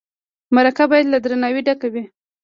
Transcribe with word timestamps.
مرکه 0.55 0.83
باید 0.91 1.05
له 1.13 1.17
درناوي 1.23 1.61
ډکه 1.67 1.87
وي. 1.93 2.03